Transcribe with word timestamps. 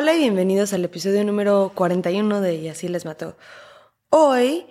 Hola 0.00 0.14
y 0.14 0.20
bienvenidos 0.20 0.72
al 0.74 0.84
episodio 0.84 1.24
número 1.24 1.72
41 1.74 2.40
de 2.40 2.54
Y 2.54 2.68
así 2.68 2.86
les 2.86 3.04
mató. 3.04 3.36
Hoy 4.10 4.64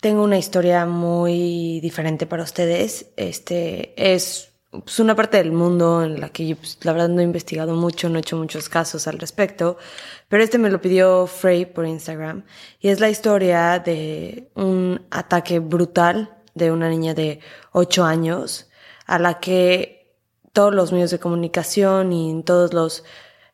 tengo 0.00 0.24
una 0.24 0.38
historia 0.38 0.86
muy 0.86 1.78
diferente 1.78 2.26
para 2.26 2.42
ustedes. 2.42 3.12
Este 3.16 3.94
es 3.96 4.50
pues, 4.72 4.98
una 4.98 5.14
parte 5.14 5.36
del 5.36 5.52
mundo 5.52 6.02
en 6.02 6.20
la 6.20 6.30
que 6.30 6.48
yo, 6.48 6.56
pues, 6.56 6.78
la 6.82 6.92
verdad, 6.92 7.10
no 7.10 7.20
he 7.20 7.22
investigado 7.22 7.76
mucho, 7.76 8.08
no 8.08 8.16
he 8.16 8.22
hecho 8.22 8.36
muchos 8.36 8.68
casos 8.68 9.06
al 9.06 9.20
respecto, 9.20 9.78
pero 10.26 10.42
este 10.42 10.58
me 10.58 10.68
lo 10.68 10.80
pidió 10.80 11.28
Frey 11.28 11.64
por 11.64 11.86
Instagram 11.86 12.44
y 12.80 12.88
es 12.88 12.98
la 12.98 13.08
historia 13.08 13.78
de 13.78 14.50
un 14.56 15.06
ataque 15.12 15.60
brutal 15.60 16.38
de 16.54 16.72
una 16.72 16.88
niña 16.88 17.14
de 17.14 17.38
8 17.70 18.02
años 18.02 18.68
a 19.06 19.20
la 19.20 19.38
que 19.38 20.12
todos 20.52 20.74
los 20.74 20.90
medios 20.90 21.12
de 21.12 21.20
comunicación 21.20 22.12
y 22.12 22.32
en 22.32 22.42
todos 22.42 22.74
los 22.74 23.04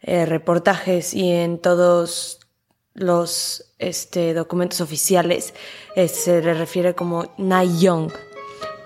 eh, 0.02 0.26
reportajes 0.26 1.14
y 1.14 1.30
en 1.30 1.58
todos 1.58 2.40
los 2.94 3.72
este, 3.78 4.34
documentos 4.34 4.80
oficiales 4.80 5.54
eh, 5.96 6.08
se 6.08 6.42
le 6.42 6.54
refiere 6.54 6.94
como 6.94 7.34
Na 7.38 7.64
Young, 7.64 8.10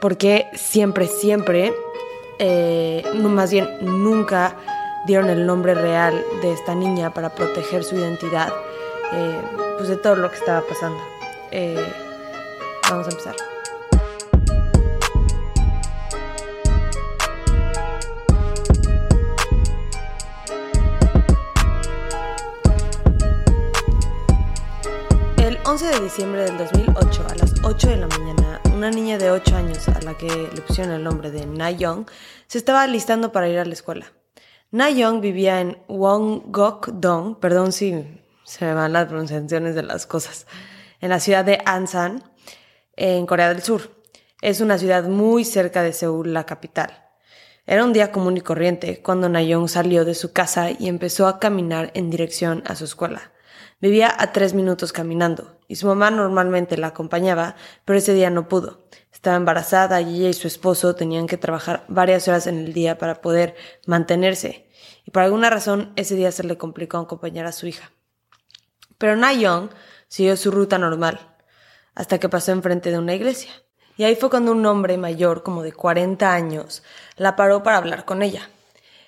porque 0.01 0.47
siempre, 0.55 1.07
siempre, 1.07 1.73
eh, 2.39 3.05
más 3.15 3.51
bien 3.51 3.69
nunca 3.81 4.57
dieron 5.07 5.29
el 5.31 5.47
nombre 5.47 5.75
real 5.75 6.25
de 6.43 6.53
esta 6.53 6.75
niña 6.75 7.13
para 7.13 7.35
proteger 7.35 7.85
su 7.85 7.97
identidad, 7.97 8.53
pues 9.77 9.89
de 9.89 9.97
todo 9.97 10.17
lo 10.17 10.31
que 10.31 10.37
estaba 10.37 10.63
pasando. 10.63 11.01
vamos 12.89 13.07
a 13.07 13.11
empezar. 13.11 13.50
11 25.71 25.87
de 25.87 26.01
diciembre 26.01 26.43
del 26.43 26.59
2008, 26.59 27.27
a 27.31 27.35
las 27.37 27.55
8 27.63 27.91
de 27.91 27.97
la 27.99 28.09
mañana, 28.09 28.61
una 28.75 28.91
niña 28.91 29.19
de 29.19 29.31
8 29.31 29.55
años, 29.55 29.87
a 29.87 30.01
la 30.01 30.19
que 30.19 30.27
le 30.27 30.63
pusieron 30.63 30.93
el 30.93 31.05
nombre 31.05 31.31
de 31.31 31.47
Na 31.47 31.71
Young, 31.71 32.07
se 32.49 32.59
estaba 32.59 32.83
alistando 32.83 33.31
para 33.31 33.49
ir 33.49 33.57
a 33.57 33.65
la 33.65 33.73
escuela. 33.73 34.13
Na 34.73 34.91
Young 34.91 35.21
vivía 35.21 35.61
en 35.61 35.79
Wongok-dong, 35.87 37.39
perdón 37.39 37.71
si 37.71 38.05
se 38.43 38.65
me 38.65 38.75
van 38.75 38.93
las 38.93 39.07
pronunciaciones 39.07 39.77
de 39.77 39.85
las 39.85 40.07
cosas, 40.07 40.49
en 41.01 41.11
la 41.11 41.21
ciudad 41.21 41.45
de 41.45 41.63
Ansan, 41.65 42.25
en 42.97 43.25
Corea 43.27 43.51
del 43.51 43.63
Sur. 43.63 43.93
Es 44.43 44.61
una 44.61 44.77
ciudad 44.77 45.05
muy 45.05 45.45
cerca 45.45 45.85
de 45.85 45.93
Seúl, 45.93 46.35
la 46.35 46.47
capital. 46.47 47.05
Era 47.65 47.85
un 47.85 47.93
día 47.93 48.11
común 48.11 48.37
y 48.37 48.41
corriente 48.41 49.03
cuando 49.03 49.29
Young 49.39 49.69
salió 49.69 50.05
de 50.05 50.17
su 50.17 50.33
casa 50.33 50.73
y 50.73 50.89
empezó 50.89 51.29
a 51.29 51.39
caminar 51.39 51.93
en 51.95 52.11
dirección 52.11 52.65
a 52.67 52.75
su 52.75 52.87
escuela. 52.87 53.31
Vivía 53.81 54.15
a 54.19 54.31
tres 54.33 54.53
minutos 54.53 54.93
caminando, 54.93 55.57
y 55.67 55.77
su 55.77 55.87
mamá 55.87 56.11
normalmente 56.11 56.77
la 56.77 56.89
acompañaba, 56.89 57.57
pero 57.87 57.99
ese 57.99 58.13
día 58.13 58.29
no 58.29 58.47
pudo. 58.47 58.83
Estaba 59.11 59.37
embarazada 59.37 60.03
y 60.03 60.19
ella 60.19 60.29
y 60.29 60.35
su 60.35 60.49
esposo 60.49 60.95
tenían 60.95 61.27
que 61.27 61.39
trabajar 61.39 61.87
varias 61.89 62.29
horas 62.29 62.47
en 62.47 62.59
el 62.59 62.75
día 62.75 62.99
para 62.99 63.23
poder 63.23 63.55
mantenerse, 63.87 64.69
y 65.07 65.11
por 65.13 65.23
alguna 65.23 65.49
razón 65.49 65.95
ese 65.97 66.15
día 66.15 66.31
se 66.31 66.45
le 66.45 66.59
complicó 66.59 66.99
acompañar 66.99 67.47
a 67.47 67.53
su 67.53 67.69
hija. 67.69 67.91
Pero 68.99 69.17
Na 69.17 69.33
Young 69.33 69.71
siguió 70.09 70.37
su 70.37 70.51
ruta 70.51 70.77
normal, 70.77 71.19
hasta 71.95 72.19
que 72.21 72.29
pasó 72.29 72.53
enfrente 72.53 72.91
de 72.91 72.99
una 72.99 73.15
iglesia. 73.15 73.51
Y 73.97 74.05
ahí 74.05 74.15
fue 74.15 74.29
cuando 74.29 74.53
un 74.53 74.65
hombre 74.67 74.99
mayor, 74.99 75.43
como 75.43 75.63
de 75.63 75.73
40 75.73 76.31
años, 76.31 76.83
la 77.17 77.35
paró 77.35 77.63
para 77.63 77.79
hablar 77.79 78.05
con 78.05 78.23
ella. 78.23 78.51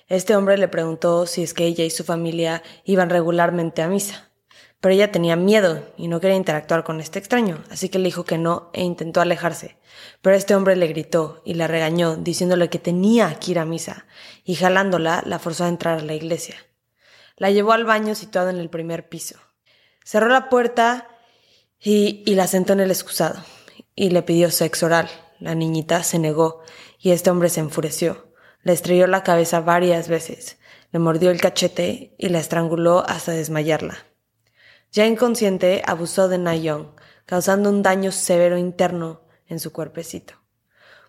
Este 0.07 0.35
hombre 0.35 0.57
le 0.57 0.67
preguntó 0.67 1.27
si 1.27 1.43
es 1.43 1.53
que 1.53 1.65
ella 1.65 1.85
y 1.85 1.91
su 1.91 2.03
familia 2.03 2.63
iban 2.85 3.11
regularmente 3.11 3.83
a 3.83 3.87
misa 3.87 4.32
pero 4.83 4.95
ella 4.95 5.13
tenía 5.13 5.37
miedo 5.37 5.81
y 5.95 6.09
no 6.09 6.19
quería 6.19 6.35
interactuar 6.35 6.83
con 6.83 6.99
este 6.99 7.17
extraño, 7.17 7.63
así 7.69 7.87
que 7.87 7.99
le 7.99 8.09
dijo 8.09 8.25
que 8.25 8.37
no 8.37 8.69
e 8.73 8.83
intentó 8.83 9.21
alejarse. 9.21 9.77
Pero 10.21 10.35
este 10.35 10.55
hombre 10.55 10.75
le 10.75 10.87
gritó 10.87 11.41
y 11.45 11.53
la 11.53 11.67
regañó, 11.67 12.17
diciéndole 12.17 12.69
que 12.69 12.79
tenía 12.79 13.39
que 13.39 13.51
ir 13.51 13.59
a 13.59 13.65
misa, 13.65 14.05
y 14.43 14.55
jalándola 14.55 15.23
la 15.25 15.39
forzó 15.39 15.63
a 15.63 15.69
entrar 15.69 15.99
a 15.99 16.03
la 16.03 16.15
iglesia. 16.15 16.57
La 17.37 17.49
llevó 17.49 17.71
al 17.71 17.85
baño 17.85 18.13
situado 18.13 18.49
en 18.49 18.57
el 18.57 18.69
primer 18.69 19.07
piso. 19.07 19.39
Cerró 20.03 20.27
la 20.27 20.49
puerta 20.49 21.07
y, 21.79 22.21
y 22.25 22.35
la 22.35 22.47
sentó 22.47 22.73
en 22.73 22.81
el 22.81 22.91
excusado, 22.91 23.41
y 23.95 24.09
le 24.09 24.21
pidió 24.21 24.51
sexo 24.51 24.87
oral. 24.87 25.09
La 25.39 25.55
niñita 25.55 26.03
se 26.03 26.19
negó, 26.19 26.61
y 26.99 27.11
este 27.11 27.29
hombre 27.29 27.47
se 27.47 27.61
enfureció. 27.61 28.33
Le 28.63 28.73
estrelló 28.73 29.07
la 29.07 29.23
cabeza 29.23 29.61
varias 29.61 30.09
veces, 30.09 30.57
le 30.91 30.99
mordió 30.99 31.31
el 31.31 31.39
cachete 31.39 32.15
y 32.17 32.27
la 32.27 32.39
estranguló 32.39 33.05
hasta 33.07 33.31
desmayarla. 33.31 34.12
Ya 34.93 35.07
inconsciente, 35.07 35.81
abusó 35.87 36.27
de 36.27 36.37
Nayong, 36.37 36.91
causando 37.25 37.71
un 37.71 37.81
daño 37.81 38.11
severo 38.11 38.59
interno 38.59 39.21
en 39.47 39.59
su 39.59 39.71
cuerpecito. 39.71 40.35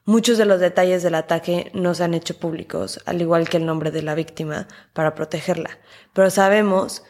Muchos 0.07 0.39
de 0.39 0.47
los 0.47 0.59
detalles 0.59 1.03
del 1.03 1.15
ataque 1.15 1.71
no 1.75 1.95
se 1.95 2.03
han 2.03 2.15
hecho 2.15 2.39
públicos, 2.39 3.01
al 3.05 3.21
igual 3.21 3.47
que 3.47 3.59
el 3.59 3.67
nombre 3.67 3.91
de 3.91 4.01
la 4.01 4.15
víctima, 4.15 4.69
para 4.95 5.15
protegerla, 5.15 5.79
pero 6.15 6.31
sabemos 6.31 7.03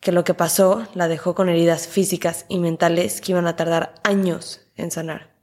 que 0.00 0.12
lo 0.12 0.24
que 0.24 0.32
pasó 0.32 0.86
la 0.94 1.08
dejó 1.08 1.34
con 1.34 1.50
heridas 1.50 1.86
físicas 1.88 2.46
y 2.48 2.58
mentales 2.58 3.20
que 3.20 3.32
iban 3.32 3.46
a 3.46 3.56
tardar 3.56 3.92
años 4.02 4.62
en 4.76 4.90
sanar. 4.90 5.34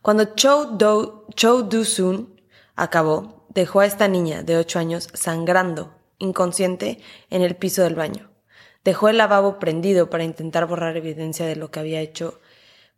Cuando 0.00 0.34
Cho, 0.34 0.64
Do, 0.64 1.26
Cho 1.36 1.60
Du-sun 1.60 2.40
acabó, 2.74 3.44
dejó 3.50 3.80
a 3.80 3.86
esta 3.86 4.08
niña 4.08 4.42
de 4.42 4.56
8 4.56 4.78
años 4.78 5.10
sangrando, 5.12 5.94
inconsciente, 6.16 7.02
en 7.28 7.42
el 7.42 7.54
piso 7.56 7.82
del 7.82 7.96
baño. 7.96 8.29
Dejó 8.82 9.10
el 9.10 9.18
lavabo 9.18 9.58
prendido 9.58 10.08
para 10.08 10.24
intentar 10.24 10.66
borrar 10.66 10.96
evidencia 10.96 11.46
de 11.46 11.56
lo 11.56 11.70
que 11.70 11.80
había 11.80 12.00
hecho. 12.00 12.40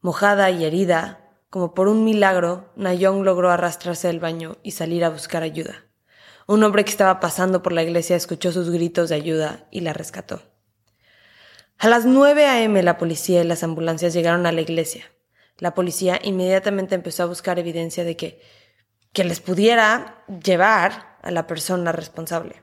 Mojada 0.01 0.49
y 0.51 0.65
herida, 0.65 1.33
como 1.51 1.75
por 1.75 1.89
un 1.89 2.05
milagro, 2.05 2.73
Nayong 2.77 3.25
logró 3.25 3.51
arrastrarse 3.51 4.07
del 4.07 4.21
baño 4.21 4.59
y 4.63 4.73
salir 4.73 5.05
a 5.05 5.11
buscar 5.11 5.43
ayuda. 5.43 5.85
Un 6.47 6.63
hombre 6.63 6.85
que 6.85 6.91
estaba 6.91 7.19
pasando 7.19 7.63
por 7.63 7.73
la 7.73 7.83
iglesia 7.83 8.15
escuchó 8.15 8.53
sus 8.53 8.71
gritos 8.71 9.09
de 9.09 9.17
ayuda 9.17 9.67
y 9.73 9.81
la 9.81 9.93
rescató. 9.93 10.43
A 11.79 11.89
las 11.89 12.05
9 12.05 12.47
a.m. 12.47 12.81
la 12.85 12.97
policía 12.97 13.43
y 13.43 13.47
las 13.47 13.65
ambulancias 13.65 14.15
llegaron 14.15 14.47
a 14.47 14.53
la 14.53 14.61
iglesia. 14.61 15.11
La 15.59 15.75
policía 15.75 16.21
inmediatamente 16.23 16.95
empezó 16.95 17.25
a 17.25 17.27
buscar 17.27 17.59
evidencia 17.59 18.05
de 18.05 18.17
que, 18.17 18.41
que 19.13 19.25
les 19.25 19.41
pudiera 19.41 20.25
llevar 20.29 21.17
a 21.23 21.33
la 21.33 21.49
persona 21.49 21.91
responsable 21.91 22.63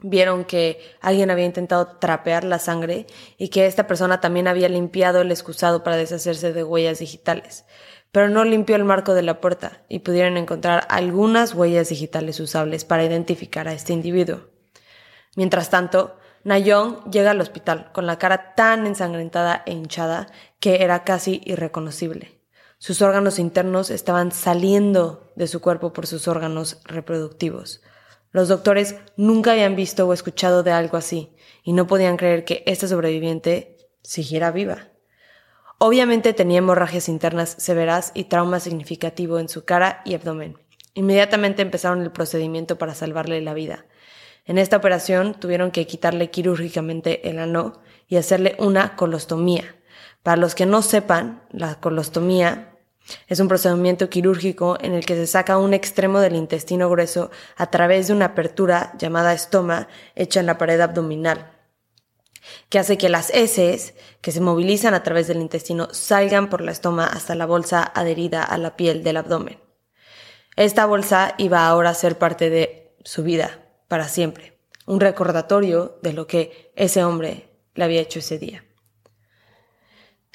vieron 0.00 0.44
que 0.44 0.80
alguien 1.00 1.30
había 1.30 1.44
intentado 1.44 1.98
trapear 1.98 2.44
la 2.44 2.58
sangre 2.58 3.06
y 3.36 3.48
que 3.48 3.66
esta 3.66 3.86
persona 3.86 4.20
también 4.20 4.48
había 4.48 4.68
limpiado 4.68 5.20
el 5.20 5.30
excusado 5.30 5.82
para 5.82 5.96
deshacerse 5.96 6.52
de 6.52 6.64
huellas 6.64 7.00
digitales, 7.00 7.64
pero 8.12 8.28
no 8.28 8.44
limpió 8.44 8.76
el 8.76 8.84
marco 8.84 9.14
de 9.14 9.22
la 9.22 9.40
puerta 9.40 9.82
y 9.88 10.00
pudieron 10.00 10.36
encontrar 10.36 10.86
algunas 10.88 11.54
huellas 11.54 11.88
digitales 11.88 12.40
usables 12.40 12.84
para 12.84 13.04
identificar 13.04 13.68
a 13.68 13.72
este 13.72 13.92
individuo. 13.92 14.48
Mientras 15.36 15.70
tanto, 15.70 16.16
Nayong 16.44 17.10
llega 17.10 17.32
al 17.32 17.40
hospital 17.40 17.90
con 17.92 18.06
la 18.06 18.18
cara 18.18 18.54
tan 18.54 18.86
ensangrentada 18.86 19.62
e 19.66 19.72
hinchada 19.72 20.28
que 20.60 20.82
era 20.82 21.04
casi 21.04 21.42
irreconocible. 21.44 22.40
Sus 22.78 23.02
órganos 23.02 23.40
internos 23.40 23.90
estaban 23.90 24.30
saliendo 24.30 25.32
de 25.34 25.48
su 25.48 25.60
cuerpo 25.60 25.92
por 25.92 26.06
sus 26.06 26.28
órganos 26.28 26.80
reproductivos. 26.84 27.82
Los 28.30 28.48
doctores 28.48 28.96
nunca 29.16 29.52
habían 29.52 29.76
visto 29.76 30.06
o 30.06 30.12
escuchado 30.12 30.62
de 30.62 30.72
algo 30.72 30.96
así 30.96 31.32
y 31.62 31.72
no 31.72 31.86
podían 31.86 32.16
creer 32.16 32.44
que 32.44 32.62
esta 32.66 32.86
sobreviviente 32.86 33.76
siguiera 34.02 34.50
viva. 34.50 34.88
Obviamente 35.78 36.32
tenía 36.32 36.58
hemorragias 36.58 37.08
internas 37.08 37.54
severas 37.58 38.10
y 38.14 38.24
trauma 38.24 38.60
significativo 38.60 39.38
en 39.38 39.48
su 39.48 39.64
cara 39.64 40.02
y 40.04 40.14
abdomen. 40.14 40.58
Inmediatamente 40.94 41.62
empezaron 41.62 42.02
el 42.02 42.10
procedimiento 42.10 42.76
para 42.76 42.94
salvarle 42.94 43.40
la 43.40 43.54
vida. 43.54 43.86
En 44.44 44.58
esta 44.58 44.78
operación 44.78 45.34
tuvieron 45.34 45.70
que 45.70 45.86
quitarle 45.86 46.30
quirúrgicamente 46.30 47.28
el 47.28 47.38
ano 47.38 47.80
y 48.08 48.16
hacerle 48.16 48.56
una 48.58 48.96
colostomía. 48.96 49.76
Para 50.22 50.40
los 50.40 50.54
que 50.54 50.66
no 50.66 50.82
sepan, 50.82 51.42
la 51.50 51.78
colostomía 51.80 52.67
es 53.26 53.40
un 53.40 53.48
procedimiento 53.48 54.08
quirúrgico 54.10 54.76
en 54.80 54.94
el 54.94 55.04
que 55.06 55.14
se 55.14 55.26
saca 55.26 55.58
un 55.58 55.74
extremo 55.74 56.20
del 56.20 56.36
intestino 56.36 56.88
grueso 56.90 57.30
a 57.56 57.70
través 57.70 58.08
de 58.08 58.14
una 58.14 58.26
apertura 58.26 58.92
llamada 58.98 59.32
estoma 59.32 59.88
hecha 60.14 60.40
en 60.40 60.46
la 60.46 60.58
pared 60.58 60.80
abdominal, 60.80 61.52
que 62.68 62.78
hace 62.78 62.98
que 62.98 63.08
las 63.08 63.30
heces 63.30 63.94
que 64.20 64.32
se 64.32 64.40
movilizan 64.40 64.94
a 64.94 65.02
través 65.02 65.28
del 65.28 65.40
intestino 65.40 65.88
salgan 65.92 66.48
por 66.48 66.60
la 66.60 66.72
estoma 66.72 67.06
hasta 67.06 67.34
la 67.34 67.46
bolsa 67.46 67.82
adherida 67.82 68.42
a 68.42 68.58
la 68.58 68.76
piel 68.76 69.02
del 69.02 69.16
abdomen. 69.16 69.58
Esta 70.56 70.86
bolsa 70.86 71.34
iba 71.38 71.66
ahora 71.66 71.90
a 71.90 71.94
ser 71.94 72.18
parte 72.18 72.50
de 72.50 72.96
su 73.04 73.22
vida 73.22 73.64
para 73.86 74.08
siempre, 74.08 74.58
un 74.86 75.00
recordatorio 75.00 75.98
de 76.02 76.12
lo 76.12 76.26
que 76.26 76.72
ese 76.74 77.04
hombre 77.04 77.48
le 77.74 77.84
había 77.84 78.00
hecho 78.00 78.18
ese 78.18 78.38
día. 78.38 78.67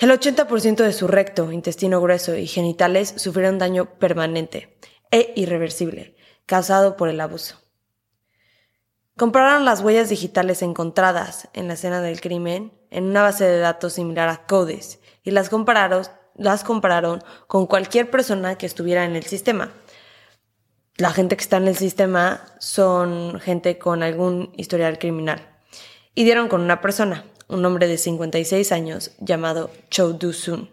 El 0.04 0.12
80% 0.12 0.84
de 0.84 0.92
su 0.92 1.08
recto, 1.08 1.50
intestino 1.54 2.02
grueso 2.02 2.36
y 2.36 2.46
genitales 2.46 3.14
sufrieron 3.16 3.58
daño 3.58 3.86
permanente 4.00 4.78
e 5.12 5.32
irreversible, 5.38 6.18
causado 6.46 6.98
por 6.98 7.08
el 7.08 7.22
abuso. 7.22 7.62
Compararon 9.16 9.64
las 9.64 9.80
huellas 9.80 10.10
digitales 10.10 10.62
encontradas 10.62 11.48
en 11.54 11.70
la 11.70 11.76
escena 11.76 12.02
del 12.02 12.20
crimen 12.20 12.74
en 12.90 13.06
una 13.06 13.22
base 13.22 13.46
de 13.46 13.60
datos 13.60 13.94
similar 13.94 14.28
a 14.28 14.46
CODES 14.46 15.00
y 15.24 15.32
las 15.32 15.48
compararon, 15.48 16.06
las 16.36 16.66
compararon 16.66 17.24
con 17.48 17.66
cualquier 17.66 18.12
persona 18.12 18.58
que 18.58 18.66
estuviera 18.66 19.06
en 19.06 19.16
el 19.16 19.24
sistema. 19.24 19.72
La 20.98 21.14
gente 21.14 21.38
que 21.38 21.44
está 21.44 21.56
en 21.56 21.70
el 21.70 21.78
sistema 21.78 22.44
son 22.60 23.40
gente 23.40 23.78
con 23.78 24.04
algún 24.04 24.52
historial 24.58 25.00
criminal. 25.00 25.48
Y 26.14 26.26
dieron 26.26 26.50
con 26.50 26.60
una 26.60 26.82
persona, 26.82 27.24
un 27.48 27.66
hombre 27.66 27.88
de 27.88 27.98
56 27.98 28.72
años 28.72 29.12
llamado 29.20 29.72
Cho 29.90 30.14
Du-sun. 30.14 30.70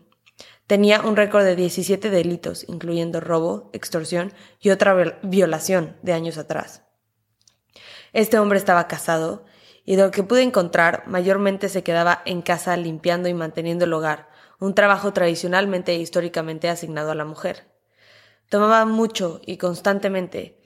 Tenía 0.66 1.00
un 1.02 1.16
récord 1.16 1.44
de 1.44 1.56
17 1.56 2.10
delitos, 2.10 2.64
incluyendo 2.68 3.20
robo, 3.20 3.70
extorsión 3.72 4.32
y 4.60 4.70
otra 4.70 5.18
violación 5.22 5.96
de 6.02 6.12
años 6.12 6.38
atrás. 6.38 6.84
Este 8.12 8.38
hombre 8.38 8.58
estaba 8.58 8.86
casado 8.86 9.44
y 9.84 9.96
de 9.96 10.04
lo 10.04 10.10
que 10.10 10.22
pude 10.22 10.42
encontrar 10.42 11.04
mayormente 11.06 11.68
se 11.68 11.82
quedaba 11.82 12.22
en 12.24 12.42
casa 12.42 12.76
limpiando 12.76 13.28
y 13.28 13.34
manteniendo 13.34 13.84
el 13.84 13.92
hogar, 13.92 14.28
un 14.60 14.74
trabajo 14.74 15.12
tradicionalmente 15.12 15.92
e 15.92 15.98
históricamente 15.98 16.68
asignado 16.68 17.10
a 17.10 17.14
la 17.16 17.24
mujer. 17.24 17.68
Tomaba 18.48 18.84
mucho 18.84 19.40
y 19.44 19.56
constantemente, 19.56 20.60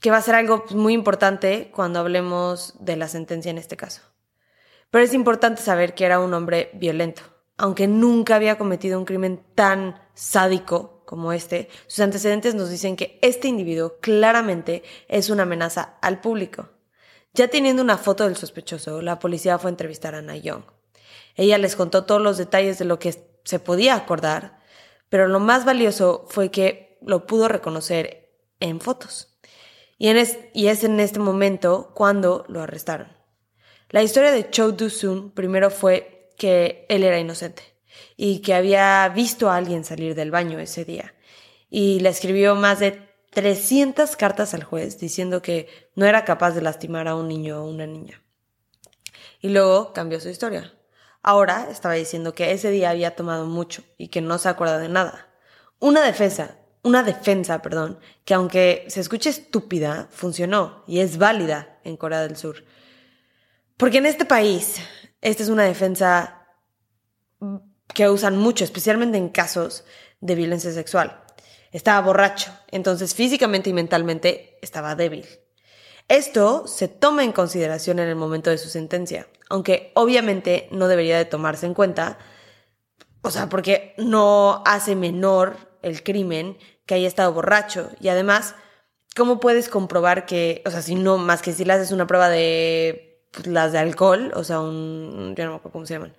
que 0.00 0.10
va 0.10 0.18
a 0.18 0.22
ser 0.22 0.34
algo 0.34 0.64
muy 0.70 0.92
importante 0.92 1.70
cuando 1.74 2.00
hablemos 2.00 2.74
de 2.78 2.96
la 2.96 3.08
sentencia 3.08 3.50
en 3.50 3.58
este 3.58 3.76
caso. 3.76 4.13
Pero 4.94 5.04
es 5.04 5.12
importante 5.12 5.60
saber 5.60 5.94
que 5.94 6.04
era 6.04 6.20
un 6.20 6.32
hombre 6.34 6.70
violento 6.74 7.34
aunque 7.56 7.86
nunca 7.86 8.36
había 8.36 8.58
cometido 8.58 8.98
un 8.98 9.04
crimen 9.04 9.44
tan 9.54 10.00
sádico 10.14 11.02
como 11.04 11.32
este, 11.32 11.68
sus 11.86 12.00
antecedentes 12.00 12.54
nos 12.54 12.70
dicen 12.70 12.96
que 12.96 13.18
este 13.22 13.48
individuo 13.48 13.98
claramente 14.00 14.82
es 15.08 15.30
una 15.30 15.42
amenaza 15.42 15.98
al 16.00 16.20
público. 16.20 16.70
Ya 17.34 17.48
teniendo 17.48 17.82
una 17.82 17.98
foto 17.98 18.24
del 18.24 18.36
sospechoso, 18.36 19.02
la 19.02 19.18
policía 19.18 19.58
fue 19.58 19.68
a 19.68 19.72
entrevistar 19.72 20.14
a 20.14 20.22
Na 20.22 20.36
Young. 20.36 20.62
Ella 21.36 21.58
les 21.58 21.76
contó 21.76 22.04
todos 22.04 22.22
los 22.22 22.38
detalles 22.38 22.78
de 22.78 22.84
lo 22.84 22.98
que 22.98 23.14
se 23.44 23.58
podía 23.58 23.94
acordar, 23.94 24.58
pero 25.08 25.28
lo 25.28 25.40
más 25.40 25.64
valioso 25.64 26.24
fue 26.28 26.50
que 26.50 26.98
lo 27.02 27.26
pudo 27.26 27.48
reconocer 27.48 28.32
en 28.60 28.80
fotos. 28.80 29.36
Y, 29.98 30.08
y 30.54 30.68
es 30.68 30.84
en 30.84 31.00
este 31.00 31.18
momento 31.18 31.92
cuando 31.94 32.44
lo 32.48 32.62
arrestaron. 32.62 33.23
La 33.94 34.02
historia 34.02 34.32
de 34.32 34.50
Cho 34.50 34.72
Du-sun 34.72 35.30
primero 35.30 35.70
fue 35.70 36.32
que 36.36 36.84
él 36.88 37.04
era 37.04 37.20
inocente 37.20 37.62
y 38.16 38.40
que 38.40 38.52
había 38.52 39.08
visto 39.10 39.48
a 39.48 39.54
alguien 39.54 39.84
salir 39.84 40.16
del 40.16 40.32
baño 40.32 40.58
ese 40.58 40.84
día. 40.84 41.14
Y 41.70 42.00
le 42.00 42.08
escribió 42.08 42.56
más 42.56 42.80
de 42.80 43.08
300 43.30 44.16
cartas 44.16 44.52
al 44.52 44.64
juez 44.64 44.98
diciendo 44.98 45.42
que 45.42 45.68
no 45.94 46.06
era 46.06 46.24
capaz 46.24 46.56
de 46.56 46.62
lastimar 46.62 47.06
a 47.06 47.14
un 47.14 47.28
niño 47.28 47.62
o 47.62 47.70
una 47.70 47.86
niña. 47.86 48.20
Y 49.40 49.50
luego 49.50 49.92
cambió 49.92 50.18
su 50.18 50.28
historia. 50.28 50.74
Ahora 51.22 51.68
estaba 51.70 51.94
diciendo 51.94 52.34
que 52.34 52.50
ese 52.50 52.72
día 52.72 52.90
había 52.90 53.14
tomado 53.14 53.46
mucho 53.46 53.84
y 53.96 54.08
que 54.08 54.20
no 54.20 54.38
se 54.38 54.48
acuerda 54.48 54.80
de 54.80 54.88
nada. 54.88 55.28
Una 55.78 56.02
defensa, 56.02 56.58
una 56.82 57.04
defensa, 57.04 57.62
perdón, 57.62 58.00
que 58.24 58.34
aunque 58.34 58.86
se 58.88 58.98
escuche 58.98 59.30
estúpida, 59.30 60.08
funcionó 60.10 60.82
y 60.88 60.98
es 60.98 61.16
válida 61.16 61.78
en 61.84 61.96
Corea 61.96 62.22
del 62.22 62.36
Sur. 62.36 62.64
Porque 63.76 63.98
en 63.98 64.06
este 64.06 64.24
país 64.24 64.76
esta 65.20 65.42
es 65.42 65.48
una 65.48 65.64
defensa 65.64 66.46
que 67.94 68.08
usan 68.08 68.36
mucho, 68.36 68.64
especialmente 68.64 69.18
en 69.18 69.30
casos 69.30 69.84
de 70.20 70.34
violencia 70.34 70.70
sexual. 70.72 71.24
Estaba 71.72 72.00
borracho, 72.06 72.52
entonces 72.70 73.14
físicamente 73.14 73.70
y 73.70 73.72
mentalmente 73.72 74.58
estaba 74.62 74.94
débil. 74.94 75.26
Esto 76.08 76.66
se 76.66 76.88
toma 76.88 77.24
en 77.24 77.32
consideración 77.32 77.98
en 77.98 78.08
el 78.08 78.16
momento 78.16 78.50
de 78.50 78.58
su 78.58 78.68
sentencia, 78.68 79.26
aunque 79.48 79.90
obviamente 79.94 80.68
no 80.70 80.86
debería 80.86 81.16
de 81.16 81.24
tomarse 81.24 81.64
en 81.64 81.74
cuenta, 81.74 82.18
o 83.22 83.30
sea, 83.30 83.48
porque 83.48 83.94
no 83.96 84.62
hace 84.66 84.94
menor 84.94 85.56
el 85.80 86.02
crimen 86.02 86.58
que 86.84 86.94
haya 86.94 87.08
estado 87.08 87.32
borracho 87.32 87.90
y 87.98 88.08
además, 88.08 88.54
¿cómo 89.16 89.40
puedes 89.40 89.70
comprobar 89.70 90.26
que, 90.26 90.62
o 90.66 90.70
sea, 90.70 90.82
si 90.82 90.94
no, 90.94 91.16
más 91.16 91.40
que 91.40 91.54
si 91.54 91.64
le 91.64 91.72
haces 91.72 91.90
una 91.90 92.06
prueba 92.06 92.28
de 92.28 93.13
las 93.44 93.72
de 93.72 93.78
alcohol, 93.78 94.32
o 94.34 94.44
sea, 94.44 94.60
un, 94.60 95.34
ya 95.36 95.44
no 95.44 95.52
me 95.52 95.56
acuerdo 95.56 95.72
cómo 95.72 95.86
se 95.86 95.94
llaman, 95.94 96.14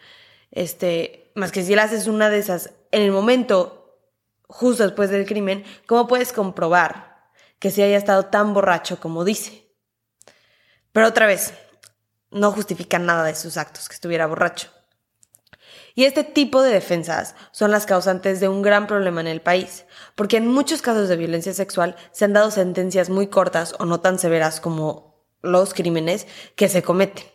este, 0.52 1.32
más 1.36 1.52
que 1.52 1.64
si 1.64 1.76
le 1.76 1.82
haces 1.82 2.08
una 2.08 2.30
de 2.30 2.40
esas 2.40 2.72
en 2.92 3.02
el 3.02 3.12
momento 3.12 4.00
justo 4.48 4.84
después 4.84 5.10
del 5.10 5.26
crimen, 5.26 5.64
¿cómo 5.88 6.08
puedes 6.08 6.32
comprobar 6.32 7.30
que 7.60 7.72
se 7.72 7.84
haya 7.84 7.98
estado 7.98 8.26
tan 8.26 8.54
borracho 8.54 9.00
como 9.00 9.26
dice? 9.26 9.70
Pero 10.92 11.08
otra 11.08 11.26
vez, 11.26 11.54
no 12.32 12.52
justifica 12.52 13.00
nada 13.00 13.24
de 13.24 13.36
sus 13.36 13.58
actos 13.58 13.90
que 13.90 13.96
estuviera 13.96 14.28
borracho. 14.28 14.70
Y 15.94 16.04
este 16.04 16.26
tipo 16.26 16.62
de 16.62 16.72
defensas 16.72 17.36
son 17.52 17.72
las 17.72 17.86
causantes 17.86 18.42
de 18.42 18.50
un 18.50 18.62
gran 18.62 18.86
problema 18.86 19.22
en 19.22 19.28
el 19.28 19.42
país, 19.42 19.86
porque 20.16 20.38
en 20.38 20.48
muchos 20.48 20.82
casos 20.82 21.08
de 21.08 21.16
violencia 21.16 21.54
sexual 21.54 21.96
se 22.12 22.26
han 22.26 22.34
dado 22.34 22.52
sentencias 22.52 23.10
muy 23.10 23.28
cortas 23.28 23.76
o 23.80 23.86
no 23.86 24.02
tan 24.02 24.20
severas 24.20 24.60
como 24.60 25.15
los 25.46 25.74
crímenes 25.74 26.28
que 26.56 26.70
se 26.70 26.84
cometen. 26.84 27.26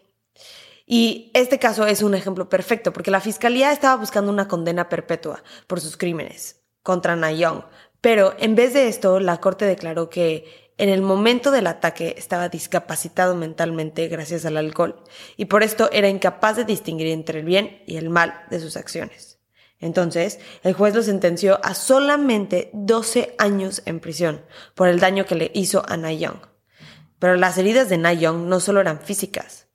Y 0.87 1.31
este 1.35 1.59
caso 1.59 1.87
es 1.87 2.03
un 2.03 2.15
ejemplo 2.15 2.49
perfecto 2.49 2.93
porque 2.93 3.13
la 3.13 3.21
fiscalía 3.21 3.73
estaba 3.73 3.97
buscando 3.97 4.33
una 4.33 4.49
condena 4.49 4.89
perpetua 4.89 5.43
por 5.67 5.81
sus 5.81 5.97
crímenes 5.97 6.63
contra 6.83 7.15
Nayong, 7.15 7.65
pero 8.01 8.35
en 8.39 8.57
vez 8.57 8.75
de 8.75 8.89
esto 8.89 9.21
la 9.21 9.39
corte 9.41 9.67
declaró 9.67 10.11
que 10.11 10.73
en 10.79 10.89
el 10.89 11.03
momento 11.03 11.51
del 11.51 11.67
ataque 11.67 12.15
estaba 12.17 12.49
discapacitado 12.49 13.37
mentalmente 13.37 14.09
gracias 14.09 14.47
al 14.47 14.57
alcohol 14.57 15.05
y 15.37 15.45
por 15.45 15.63
esto 15.63 15.91
era 15.93 16.09
incapaz 16.09 16.57
de 16.57 16.65
distinguir 16.65 17.09
entre 17.09 17.41
el 17.41 17.45
bien 17.45 17.83
y 17.87 17.97
el 17.97 18.09
mal 18.09 18.47
de 18.51 18.61
sus 18.61 18.77
acciones. 18.77 19.39
Entonces, 19.79 20.41
el 20.63 20.75
juez 20.75 20.95
lo 20.95 21.03
sentenció 21.03 21.61
a 21.63 21.75
solamente 21.75 22.71
12 22.73 23.35
años 23.39 23.83
en 23.87 24.01
prisión 24.01 24.45
por 24.75 24.89
el 24.89 25.01
daño 25.01 25.25
que 25.25 25.35
le 25.35 25.51
hizo 25.55 25.83
a 25.89 25.97
Nayong. 25.97 26.41
Pero 27.21 27.37
las 27.37 27.57
heridas 27.59 27.89
de 27.89 27.99
Na 27.99 28.13
Young 28.13 28.49
no 28.49 28.59
solo 28.59 28.81
eran 28.81 28.99
físicas. 28.99 29.69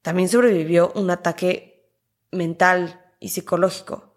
También 0.00 0.30
sobrevivió 0.30 0.92
un 0.94 1.10
ataque 1.10 1.92
mental 2.30 3.04
y 3.20 3.28
psicológico. 3.28 4.14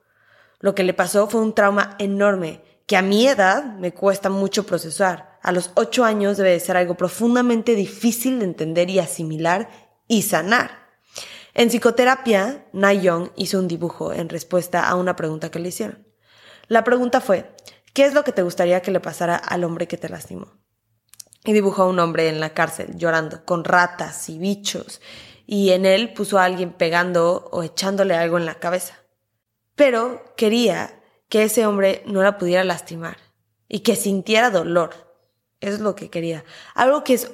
Lo 0.60 0.76
que 0.76 0.84
le 0.84 0.94
pasó 0.94 1.28
fue 1.28 1.42
un 1.42 1.54
trauma 1.54 1.96
enorme 2.00 2.62
que 2.86 2.96
a 2.96 3.02
mi 3.02 3.28
edad 3.28 3.64
me 3.64 3.94
cuesta 3.94 4.30
mucho 4.30 4.66
procesar. 4.66 5.40
A 5.42 5.52
los 5.52 5.72
ocho 5.76 6.06
años 6.06 6.38
debe 6.38 6.52
de 6.52 6.60
ser 6.60 6.78
algo 6.78 6.96
profundamente 6.96 7.74
difícil 7.74 8.40
de 8.40 8.46
entender 8.46 8.90
y 8.90 9.00
asimilar 9.00 9.70
y 10.08 10.22
sanar. 10.22 10.90
En 11.56 11.70
psicoterapia, 11.70 12.68
Na 12.72 12.94
hizo 12.94 13.60
un 13.60 13.68
dibujo 13.68 14.13
en 14.13 14.30
respuesta 14.30 14.88
a 14.88 14.96
una 14.96 15.16
pregunta 15.16 15.50
que 15.50 15.60
le 15.60 15.70
hicieron. 15.70 16.08
La 16.68 16.84
pregunta 16.84 17.20
fue, 17.20 17.56
¿qué 17.94 18.06
es 18.06 18.13
lo 18.13 18.24
que 18.24 18.32
te 18.32 18.44
gustaría 18.44 18.82
que 18.82 18.92
le 18.92 19.00
pasara 19.00 19.36
al 19.36 19.63
hombre 19.63 19.88
que 19.88 19.98
te 19.98 20.08
lastimó? 20.08 20.61
Y 21.43 21.53
dibujó 21.53 21.83
a 21.83 21.88
un 21.88 22.00
hombre 22.00 22.29
en 22.29 22.39
la 22.39 22.53
cárcel 22.53 22.95
llorando, 22.95 23.43
con 23.45 23.63
ratas 23.63 24.29
y 24.29 24.38
bichos, 24.38 25.01
y 25.48 25.71
en 25.71 25.86
él 25.86 26.13
puso 26.13 26.39
a 26.39 26.45
alguien 26.45 26.74
pegando 26.74 27.50
o 27.51 27.63
echándole 27.63 28.15
algo 28.15 28.38
en 28.38 28.45
la 28.45 28.55
cabeza. 28.55 29.00
Pero 29.75 30.33
quería 30.38 31.01
que 31.29 31.43
ese 31.43 31.65
hombre 31.65 32.03
no 32.05 32.21
la 32.21 32.38
pudiera 32.38 32.63
lastimar 32.63 33.17
y 33.67 33.79
que 33.79 33.95
sintiera 33.95 34.50
dolor. 34.50 34.91
Eso 35.60 35.75
es 35.75 35.79
lo 35.79 35.95
que 35.95 36.10
quería. 36.10 36.43
Algo 36.75 37.03
que 37.03 37.13
es 37.13 37.31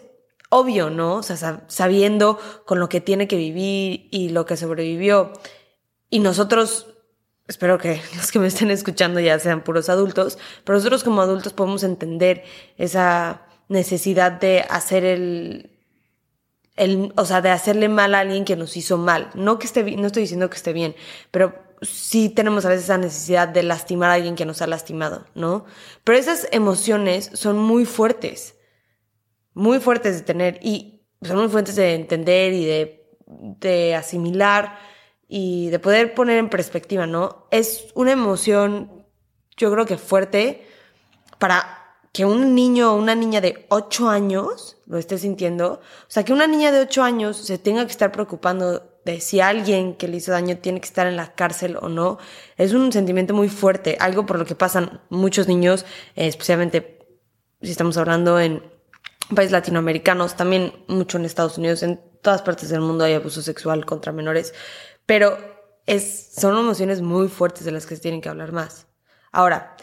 obvio, 0.49 0.89
¿no? 0.89 1.15
O 1.15 1.23
sea, 1.23 1.63
sabiendo 1.67 2.39
con 2.65 2.79
lo 2.79 2.89
que 2.89 3.01
tiene 3.01 3.27
que 3.27 3.37
vivir 3.37 4.07
y 4.11 4.29
lo 4.29 4.45
que 4.45 4.57
sobrevivió. 4.57 5.33
Y 6.09 6.19
nosotros, 6.19 6.87
espero 7.47 7.77
que 7.77 8.01
los 8.15 8.31
que 8.31 8.39
me 8.39 8.47
estén 8.47 8.71
escuchando 8.71 9.19
ya 9.19 9.39
sean 9.39 9.63
puros 9.63 9.89
adultos, 9.89 10.37
pero 10.63 10.77
nosotros 10.77 11.03
como 11.03 11.21
adultos 11.21 11.53
podemos 11.53 11.83
entender 11.83 12.43
esa 12.77 13.47
necesidad 13.69 14.31
de 14.31 14.62
hacer 14.69 15.03
el, 15.03 15.71
el, 16.75 17.13
o 17.17 17.25
sea, 17.25 17.41
de 17.41 17.50
hacerle 17.50 17.89
mal 17.89 18.15
a 18.15 18.19
alguien 18.21 18.45
que 18.45 18.55
nos 18.55 18.77
hizo 18.77 18.97
mal. 18.97 19.29
No 19.33 19.59
que 19.59 19.67
esté 19.67 19.83
no 19.97 20.07
estoy 20.07 20.24
diciendo 20.24 20.50
que 20.50 20.57
esté 20.57 20.74
bien, 20.74 20.95
pero 21.31 21.55
sí 21.81 22.29
tenemos 22.29 22.65
a 22.65 22.69
veces 22.69 22.86
esa 22.86 22.97
necesidad 22.97 23.47
de 23.47 23.63
lastimar 23.63 24.09
a 24.09 24.13
alguien 24.13 24.36
que 24.36 24.45
nos 24.45 24.62
ha 24.62 24.67
lastimado, 24.67 25.25
¿no? 25.36 25.65
Pero 26.03 26.17
esas 26.17 26.47
emociones 26.51 27.29
son 27.33 27.57
muy 27.57 27.86
fuertes, 27.86 28.55
muy 29.53 29.79
fuertes 29.79 30.15
de 30.15 30.21
tener 30.21 30.59
y 30.62 31.01
son 31.21 31.38
muy 31.38 31.50
fuertes 31.50 31.75
de 31.75 31.95
entender 31.95 32.53
y 32.53 32.65
de, 32.65 33.09
de 33.25 33.95
asimilar 33.95 34.77
y 35.27 35.69
de 35.69 35.79
poder 35.79 36.13
poner 36.13 36.38
en 36.38 36.50
perspectiva, 36.50 37.05
¿no? 37.05 37.47
Es 37.51 37.88
una 37.93 38.12
emoción, 38.12 39.05
yo 39.57 39.71
creo 39.71 39.86
que 39.86 39.97
fuerte 39.97 40.65
para 41.38 41.76
que 42.17 42.25
un 42.25 42.55
niño 42.55 42.93
o 42.93 42.95
una 42.95 43.13
niña 43.13 43.41
de 43.41 43.67
8 43.69 44.09
años 44.09 44.77
lo 44.88 44.97
esté 44.97 45.19
sintiendo, 45.19 45.74
o 45.74 46.07
sea, 46.07 46.25
que 46.25 46.33
una 46.33 46.47
niña 46.47 46.71
de 46.71 46.79
8 46.79 47.03
años 47.03 47.38
se 47.38 47.59
tenga 47.59 47.86
que 47.86 47.91
estar 47.91 48.12
preocupando 48.12 49.00
de 49.05 49.21
si 49.21 49.39
alguien 49.39 49.93
que 49.93 50.07
le 50.07 50.17
hizo 50.17 50.31
daño 50.31 50.57
tiene 50.57 50.81
que 50.81 50.88
estar 50.88 51.05
en 51.05 51.15
la 51.15 51.36
cárcel 51.36 51.77
o 51.79 51.89
no, 51.89 52.17
es 52.57 52.74
un 52.74 52.91
sentimiento 52.91 53.36
muy 53.36 53.50
fuerte, 53.50 53.97
algo 54.00 54.25
por 54.25 54.39
lo 54.39 54.45
que 54.45 54.55
pasan 54.55 55.00
muchos 55.12 55.47
niños, 55.47 55.86
especialmente 56.15 57.05
si 57.62 57.69
estamos 57.69 57.97
hablando 57.97 58.39
en 58.39 58.63
países 59.36 59.51
latinoamericanos, 59.51 60.36
también 60.36 60.74
mucho 60.88 61.19
en 61.19 61.25
Estados 61.25 61.59
Unidos, 61.59 61.83
en 61.83 62.01
todas 62.24 62.41
partes 62.41 62.69
del 62.69 62.81
mundo 62.81 63.03
hay 63.03 63.13
abuso 63.13 63.43
sexual 63.43 63.86
contra 63.86 64.12
menores, 64.12 64.55
pero 65.05 65.38
es, 65.86 66.31
son 66.36 66.57
emociones 66.57 67.00
muy 67.00 67.27
fuertes 67.27 67.63
de 67.63 67.74
las 67.74 67.86
que 67.86 67.95
se 67.95 68.01
tienen 68.01 68.21
que 68.21 68.29
hablar 68.29 68.53
más. 68.53 68.88
Ahora, 69.31 69.77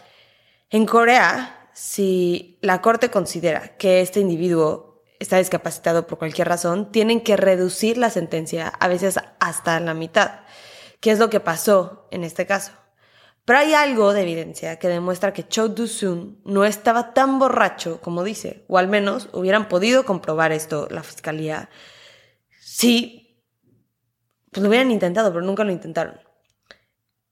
en 0.69 0.85
Corea, 0.85 1.54
si 1.75 2.57
la 2.61 2.81
corte 2.81 3.11
considera 3.11 3.75
que 3.75 3.99
este 3.99 4.21
individuo 4.21 5.03
está 5.19 5.37
discapacitado 5.37 6.07
por 6.07 6.17
cualquier 6.17 6.47
razón, 6.47 6.89
tienen 6.89 7.21
que 7.21 7.35
reducir 7.35 7.97
la 7.97 8.09
sentencia, 8.09 8.69
a 8.69 8.87
veces 8.87 9.19
hasta 9.41 9.79
la 9.81 9.93
mitad, 9.93 10.39
que 11.01 11.11
es 11.11 11.19
lo 11.19 11.29
que 11.29 11.41
pasó 11.41 12.07
en 12.11 12.23
este 12.23 12.45
caso. 12.45 12.71
Pero 13.43 13.59
hay 13.59 13.73
algo 13.73 14.13
de 14.13 14.21
evidencia 14.21 14.79
que 14.79 14.87
demuestra 14.87 15.33
que 15.33 15.47
Cho 15.47 15.67
Do-soon 15.67 16.41
no 16.45 16.63
estaba 16.63 17.13
tan 17.13 17.39
borracho 17.39 17.99
como 18.01 18.23
dice, 18.23 18.63
o 18.69 18.77
al 18.77 18.87
menos 18.87 19.27
hubieran 19.33 19.67
podido 19.67 20.05
comprobar 20.05 20.53
esto 20.53 20.87
la 20.89 21.03
fiscalía 21.03 21.69
si 22.61 23.43
pues 24.49 24.63
lo 24.63 24.69
hubieran 24.69 24.91
intentado, 24.91 25.33
pero 25.33 25.45
nunca 25.45 25.65
lo 25.65 25.73
intentaron. 25.73 26.21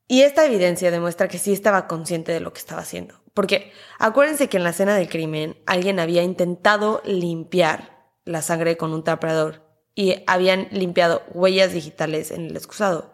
Y 0.05 0.23
esta 0.23 0.45
evidencia 0.45 0.91
demuestra 0.91 1.29
que 1.29 1.39
sí 1.39 1.53
estaba 1.53 1.87
consciente 1.87 2.33
de 2.33 2.41
lo 2.41 2.51
que 2.51 2.59
estaba 2.59 2.81
haciendo. 2.81 3.22
Porque 3.33 3.71
acuérdense 3.99 4.49
que 4.49 4.57
en 4.57 4.63
la 4.63 4.69
escena 4.69 4.95
del 4.95 5.09
crimen 5.09 5.57
alguien 5.65 5.99
había 5.99 6.23
intentado 6.23 7.01
limpiar 7.05 8.07
la 8.25 8.41
sangre 8.41 8.77
con 8.77 8.93
un 8.93 9.03
trapeador 9.03 9.63
y 9.95 10.23
habían 10.27 10.67
limpiado 10.71 11.23
huellas 11.33 11.73
digitales 11.73 12.31
en 12.31 12.45
el 12.45 12.55
excusado. 12.55 13.13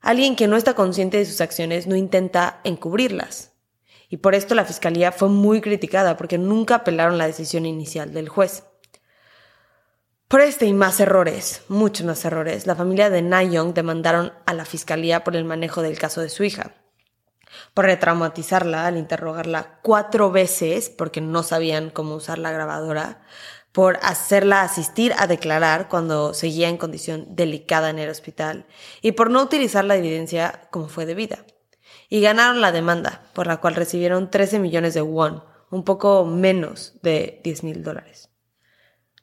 Alguien 0.00 0.34
que 0.36 0.46
no 0.46 0.56
está 0.56 0.74
consciente 0.74 1.18
de 1.18 1.26
sus 1.26 1.40
acciones 1.40 1.86
no 1.86 1.96
intenta 1.96 2.60
encubrirlas. 2.64 3.52
Y 4.08 4.16
por 4.16 4.34
esto 4.34 4.54
la 4.54 4.64
fiscalía 4.64 5.12
fue 5.12 5.28
muy 5.28 5.60
criticada 5.60 6.16
porque 6.16 6.38
nunca 6.38 6.76
apelaron 6.76 7.18
la 7.18 7.26
decisión 7.26 7.66
inicial 7.66 8.12
del 8.12 8.28
juez. 8.28 8.64
Por 10.26 10.40
este 10.40 10.66
y 10.66 10.72
más 10.72 11.00
errores, 11.00 11.62
muchos 11.68 12.06
más 12.06 12.24
errores, 12.24 12.66
la 12.66 12.76
familia 12.76 13.10
de 13.10 13.20
Na 13.20 13.42
Young 13.42 13.74
demandaron 13.74 14.32
a 14.46 14.54
la 14.54 14.64
fiscalía 14.64 15.24
por 15.24 15.36
el 15.36 15.44
manejo 15.44 15.82
del 15.82 15.98
caso 15.98 16.20
de 16.20 16.28
su 16.28 16.44
hija, 16.44 16.74
por 17.74 17.86
retraumatizarla 17.86 18.86
al 18.86 18.96
interrogarla 18.96 19.78
cuatro 19.82 20.30
veces 20.30 20.90
porque 20.90 21.20
no 21.20 21.42
sabían 21.42 21.90
cómo 21.90 22.14
usar 22.14 22.38
la 22.38 22.50
grabadora, 22.52 23.22
por 23.72 23.98
hacerla 24.02 24.62
asistir 24.62 25.14
a 25.16 25.26
declarar 25.26 25.88
cuando 25.88 26.34
seguía 26.34 26.68
en 26.68 26.76
condición 26.76 27.26
delicada 27.36 27.90
en 27.90 27.98
el 27.98 28.10
hospital 28.10 28.66
y 29.00 29.12
por 29.12 29.30
no 29.30 29.42
utilizar 29.42 29.84
la 29.84 29.96
evidencia 29.96 30.68
como 30.70 30.88
fue 30.88 31.06
debida. 31.06 31.44
Y 32.08 32.20
ganaron 32.20 32.60
la 32.60 32.72
demanda, 32.72 33.22
por 33.34 33.46
la 33.46 33.58
cual 33.58 33.76
recibieron 33.76 34.30
13 34.30 34.58
millones 34.58 34.94
de 34.94 35.02
won, 35.02 35.44
un 35.70 35.84
poco 35.84 36.24
menos 36.24 36.94
de 37.02 37.40
10 37.44 37.62
mil 37.62 37.84
dólares. 37.84 38.29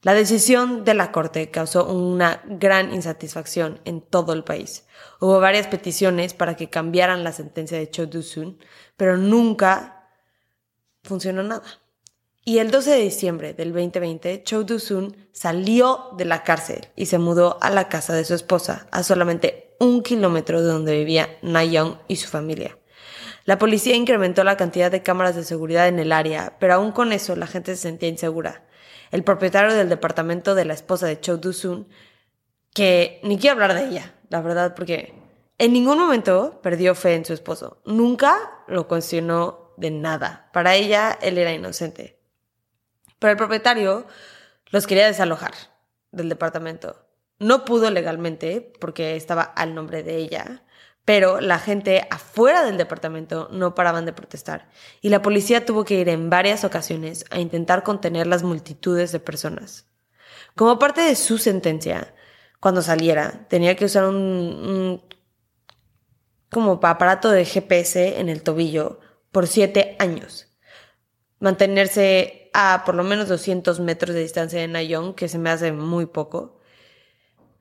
La 0.04 0.13
decisión 0.13 0.84
de 0.84 0.94
la 0.94 1.12
Corte 1.12 1.50
causó 1.50 1.88
una 1.88 2.44
gran 2.46 2.94
insatisfacción 2.94 3.82
en 3.84 4.01
todo 4.01 4.34
el 4.34 4.44
país. 4.44 4.86
Hubo 5.20 5.39
varias 5.39 5.68
peticiones 5.68 6.36
para 6.36 6.56
que 6.56 6.70
cambiaran 6.70 7.24
la 7.24 7.32
sentencia 7.32 7.80
de 7.80 7.89
Cho 7.89 8.06
Do-soon, 8.06 8.60
pero 8.96 9.18
nunca 9.18 10.12
funcionó 11.04 11.42
nada. 11.42 11.66
Y 12.46 12.60
el 12.60 12.70
12 12.70 12.92
de 12.92 12.98
diciembre 13.00 13.54
del 13.54 13.74
2020, 13.74 14.44
Cho 14.44 14.63
Do-soon 14.63 15.18
salió 15.32 16.12
de 16.16 16.25
la 16.25 16.44
cárcel 16.44 16.88
y 16.96 17.08
se 17.08 17.18
mudó 17.18 17.58
a 17.62 17.72
la 17.72 17.89
casa 17.89 18.13
de 18.13 18.24
su 18.24 18.36
esposa, 18.36 18.88
a 18.92 19.01
solamente 19.01 19.75
un 19.80 20.04
kilómetro 20.04 20.62
de 20.62 20.68
donde 20.68 20.96
vivía 20.96 21.38
Na 21.42 21.66
Young 21.66 21.96
y 22.08 22.18
su 22.18 22.30
familia. 22.30 22.77
La 23.46 23.58
policía 23.58 23.96
incrementó 23.96 24.44
la 24.44 24.58
cantidad 24.58 24.92
de 24.92 25.04
cámaras 25.04 25.36
de 25.36 25.44
seguridad 25.44 25.88
en 25.88 26.00
el 26.00 26.12
área, 26.12 26.58
pero 26.60 26.75
aún 26.75 26.92
con 26.92 27.13
eso 27.13 27.36
la 27.36 27.48
gente 27.48 27.75
se 27.75 27.82
sentía 27.82 28.10
insegura. 28.10 28.63
El 29.12 29.24
propietario 29.24 29.74
del 29.74 29.90
departamento 29.90 30.56
de 30.56 30.66
la 30.66 30.74
esposa 30.74 31.08
de 31.08 31.20
Cho 31.20 31.38
Do-soon, 31.38 31.88
que 32.74 33.20
ni 33.24 33.38
quiero 33.38 33.54
hablar 33.54 33.74
de 33.74 33.88
ella, 33.88 34.14
la 34.30 34.42
verdad, 34.42 34.76
porque 34.76 35.14
en 35.58 35.74
ningún 35.74 35.98
momento 35.98 36.60
perdió 36.62 36.94
fe 36.94 37.16
en 37.16 37.26
su 37.26 37.34
esposo. 37.34 37.82
Nunca 37.86 38.64
lo 38.68 38.88
cuestionó 38.88 39.74
de 39.78 39.92
nada. 39.92 40.50
Para 40.54 40.76
ella, 40.76 41.18
él 41.22 41.38
era 41.38 41.54
inocente. 41.54 42.20
Pero 43.20 43.32
el 43.32 43.38
propietario 43.38 44.06
los 44.70 44.86
quería 44.86 45.08
desalojar 45.08 45.54
del 46.12 46.30
departamento. 46.30 47.08
No 47.40 47.66
pudo 47.66 47.90
legalmente 47.90 48.74
porque 48.80 49.16
estaba 49.16 49.44
al 49.44 49.74
nombre 49.74 50.04
de 50.04 50.18
ella, 50.18 50.64
pero 51.08 51.40
la 51.40 51.58
gente 51.58 52.06
afuera 52.12 52.66
del 52.66 52.76
departamento 52.76 53.48
no 53.50 53.76
paraban 53.76 54.06
de 54.06 54.12
protestar 54.12 54.68
y 55.00 55.08
la 55.08 55.22
policía 55.22 55.66
tuvo 55.66 55.86
que 55.86 55.94
ir 55.94 56.10
en 56.10 56.30
varias 56.30 56.66
ocasiones 56.66 57.24
a 57.30 57.40
intentar 57.40 57.84
contener 57.84 58.28
las 58.28 58.44
multitudes 58.44 59.14
de 59.14 59.22
personas. 59.22 59.86
Como 60.54 60.80
parte 60.80 61.00
de 61.00 61.16
su 61.16 61.38
sentencia, 61.38 62.14
cuando 62.60 62.82
saliera, 62.82 63.48
tenía 63.48 63.78
que 63.78 63.86
usar 63.86 64.04
un, 64.04 65.02
como 66.52 66.78
aparato 66.84 67.32
de 67.32 67.46
GPS 67.46 68.20
en 68.20 68.28
el 68.28 68.44
tobillo 68.44 69.00
por 69.32 69.48
siete 69.48 69.96
años. 70.00 70.50
Mantenerse 71.40 72.50
a 72.54 72.84
por 72.86 72.96
lo 72.96 73.06
menos 73.06 73.30
200 73.30 73.80
metros 73.80 74.14
de 74.14 74.24
distancia 74.24 74.60
de 74.60 74.68
Nayong, 74.68 75.16
que 75.16 75.30
se 75.30 75.38
me 75.38 75.52
hace 75.52 75.72
muy 75.72 76.06
poco. 76.06 76.60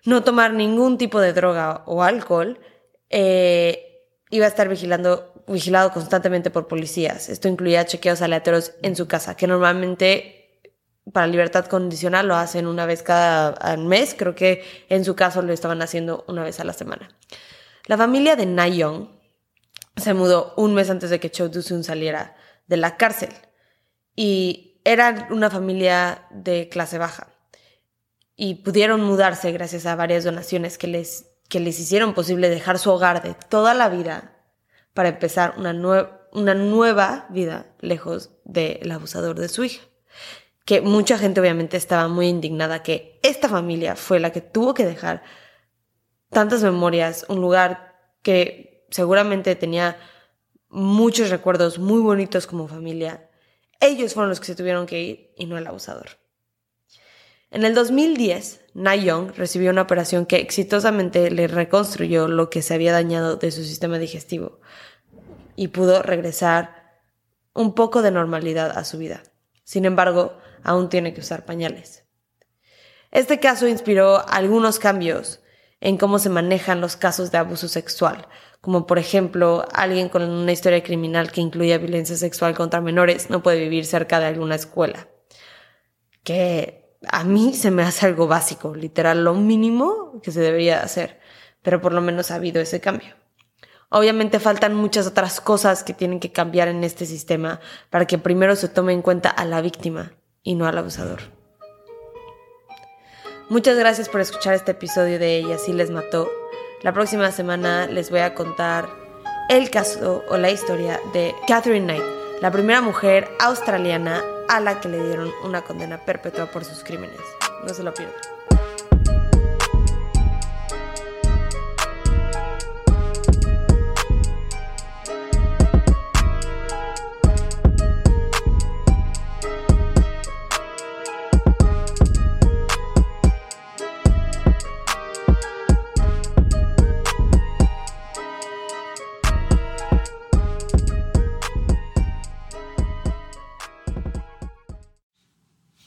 No 0.04 0.24
tomar 0.24 0.52
ningún 0.52 0.98
tipo 0.98 1.20
de 1.20 1.32
droga 1.32 1.84
o 1.86 2.02
alcohol. 2.02 2.58
Eh, 3.10 4.04
iba 4.30 4.46
a 4.46 4.48
estar 4.48 4.68
vigilado 4.68 5.92
constantemente 5.92 6.50
por 6.50 6.68
policías. 6.68 7.28
Esto 7.28 7.48
incluía 7.48 7.86
chequeos 7.86 8.22
aleatorios 8.22 8.72
en 8.82 8.96
su 8.96 9.06
casa, 9.06 9.36
que 9.36 9.46
normalmente 9.46 10.62
para 11.12 11.26
libertad 11.26 11.66
condicional 11.66 12.26
lo 12.26 12.34
hacen 12.34 12.66
una 12.66 12.86
vez 12.86 13.02
cada 13.02 13.76
mes. 13.76 14.14
Creo 14.18 14.34
que 14.34 14.64
en 14.88 15.04
su 15.04 15.14
caso 15.14 15.42
lo 15.42 15.52
estaban 15.52 15.82
haciendo 15.82 16.24
una 16.28 16.42
vez 16.42 16.58
a 16.60 16.64
la 16.64 16.72
semana. 16.72 17.08
La 17.86 17.96
familia 17.96 18.34
de 18.34 18.46
Nayong 18.46 19.08
se 19.96 20.14
mudó 20.14 20.54
un 20.56 20.74
mes 20.74 20.90
antes 20.90 21.10
de 21.10 21.20
que 21.20 21.30
Cho 21.30 21.48
Do-sun 21.48 21.84
saliera 21.84 22.36
de 22.66 22.76
la 22.76 22.96
cárcel. 22.96 23.30
Y 24.14 24.80
eran 24.84 25.32
una 25.32 25.50
familia 25.50 26.26
de 26.30 26.68
clase 26.68 26.98
baja 26.98 27.28
y 28.36 28.56
pudieron 28.56 29.00
mudarse 29.00 29.50
gracias 29.52 29.86
a 29.86 29.96
varias 29.96 30.24
donaciones 30.24 30.78
que 30.78 30.86
les, 30.86 31.35
que 31.48 31.60
les 31.60 31.78
hicieron 31.78 32.14
posible 32.14 32.48
dejar 32.48 32.78
su 32.78 32.90
hogar 32.90 33.22
de 33.22 33.34
toda 33.34 33.74
la 33.74 33.88
vida 33.88 34.36
para 34.94 35.10
empezar 35.10 35.54
una, 35.58 35.72
una 36.32 36.54
nueva 36.54 37.26
vida 37.30 37.74
lejos 37.80 38.30
del 38.44 38.90
abusador 38.90 39.38
de 39.38 39.48
su 39.48 39.64
hija. 39.64 39.82
Que 40.64 40.80
mucha 40.80 41.18
gente 41.18 41.40
obviamente 41.40 41.76
estaba 41.76 42.08
muy 42.08 42.28
indignada 42.28 42.82
que 42.82 43.20
esta 43.22 43.48
familia 43.48 43.94
fue 43.94 44.18
la 44.18 44.32
que 44.32 44.40
tuvo 44.40 44.74
que 44.74 44.84
dejar 44.84 45.22
tantas 46.30 46.62
memorias, 46.62 47.24
un 47.28 47.40
lugar 47.40 47.94
que 48.22 48.86
seguramente 48.90 49.54
tenía 49.54 49.96
muchos 50.68 51.30
recuerdos 51.30 51.78
muy 51.78 52.00
bonitos 52.00 52.46
como 52.46 52.66
familia 52.66 53.26
ellos 53.80 54.14
fueron 54.14 54.30
los 54.30 54.40
que 54.40 54.46
se 54.46 54.54
tuvieron 54.54 54.86
que 54.86 55.00
ir 55.00 55.32
y 55.36 55.46
no 55.46 55.58
el 55.58 55.66
abusador. 55.66 56.08
En 57.50 57.64
el 57.64 57.74
2010, 57.74 58.60
Na 58.74 58.96
Young 58.96 59.32
recibió 59.36 59.70
una 59.70 59.82
operación 59.82 60.26
que 60.26 60.36
exitosamente 60.36 61.30
le 61.30 61.46
reconstruyó 61.46 62.28
lo 62.28 62.50
que 62.50 62.60
se 62.60 62.74
había 62.74 62.92
dañado 62.92 63.36
de 63.36 63.50
su 63.50 63.62
sistema 63.62 63.98
digestivo 63.98 64.60
y 65.54 65.68
pudo 65.68 66.02
regresar 66.02 67.00
un 67.54 67.74
poco 67.74 68.02
de 68.02 68.10
normalidad 68.10 68.76
a 68.76 68.84
su 68.84 68.98
vida. 68.98 69.22
Sin 69.64 69.84
embargo, 69.84 70.36
aún 70.62 70.88
tiene 70.88 71.14
que 71.14 71.20
usar 71.20 71.44
pañales. 71.44 72.04
Este 73.12 73.40
caso 73.40 73.66
inspiró 73.66 74.28
algunos 74.28 74.78
cambios 74.78 75.40
en 75.80 75.96
cómo 75.96 76.18
se 76.18 76.28
manejan 76.28 76.80
los 76.80 76.96
casos 76.96 77.30
de 77.30 77.38
abuso 77.38 77.68
sexual, 77.68 78.26
como 78.60 78.86
por 78.86 78.98
ejemplo 78.98 79.66
alguien 79.72 80.08
con 80.08 80.22
una 80.22 80.52
historia 80.52 80.82
criminal 80.82 81.30
que 81.30 81.40
incluya 81.40 81.78
violencia 81.78 82.16
sexual 82.16 82.54
contra 82.54 82.80
menores 82.80 83.30
no 83.30 83.42
puede 83.42 83.60
vivir 83.60 83.86
cerca 83.86 84.18
de 84.18 84.26
alguna 84.26 84.56
escuela. 84.56 85.08
Que 86.24 86.85
a 87.08 87.24
mí 87.24 87.54
se 87.54 87.70
me 87.70 87.82
hace 87.82 88.06
algo 88.06 88.26
básico, 88.26 88.74
literal, 88.74 89.24
lo 89.24 89.34
mínimo 89.34 90.20
que 90.22 90.32
se 90.32 90.40
debería 90.40 90.82
hacer, 90.82 91.20
pero 91.62 91.80
por 91.80 91.92
lo 91.92 92.00
menos 92.00 92.30
ha 92.30 92.36
habido 92.36 92.60
ese 92.60 92.80
cambio. 92.80 93.14
Obviamente 93.88 94.40
faltan 94.40 94.74
muchas 94.74 95.06
otras 95.06 95.40
cosas 95.40 95.84
que 95.84 95.94
tienen 95.94 96.18
que 96.18 96.32
cambiar 96.32 96.68
en 96.68 96.82
este 96.82 97.06
sistema 97.06 97.60
para 97.90 98.06
que 98.06 98.18
primero 98.18 98.56
se 98.56 98.68
tome 98.68 98.92
en 98.92 99.02
cuenta 99.02 99.30
a 99.30 99.44
la 99.44 99.60
víctima 99.60 100.12
y 100.42 100.54
no 100.54 100.66
al 100.66 100.78
abusador. 100.78 101.20
Muchas 103.48 103.78
gracias 103.78 104.08
por 104.08 104.20
escuchar 104.20 104.54
este 104.54 104.72
episodio 104.72 105.20
de 105.20 105.36
Ella 105.36 105.56
sí 105.58 105.72
les 105.72 105.90
mató. 105.90 106.28
La 106.82 106.92
próxima 106.92 107.30
semana 107.30 107.86
les 107.86 108.10
voy 108.10 108.20
a 108.20 108.34
contar 108.34 108.88
el 109.48 109.70
caso 109.70 110.24
o 110.28 110.36
la 110.36 110.50
historia 110.50 111.00
de 111.12 111.32
Catherine 111.46 111.86
Knight, 111.86 112.42
la 112.42 112.50
primera 112.50 112.80
mujer 112.80 113.28
australiana 113.38 114.24
a 114.48 114.60
la 114.60 114.80
que 114.80 114.88
le 114.88 115.02
dieron 115.02 115.30
una 115.42 115.62
condena 115.62 115.98
perpetua 115.98 116.46
por 116.46 116.64
sus 116.64 116.84
crímenes. 116.84 117.20
No 117.64 117.74
se 117.74 117.82
lo 117.82 117.92
pierdan. 117.92 118.35